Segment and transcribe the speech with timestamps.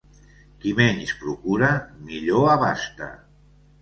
[0.61, 1.69] Qui menys procura,
[2.07, 3.11] millor abasta.